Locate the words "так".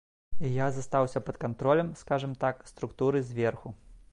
2.45-2.65